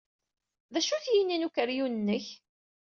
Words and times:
D 0.73 0.75
acu-t 0.79 1.05
yini 1.13 1.37
n 1.37 1.47
ukeryun-nnek? 1.47 2.27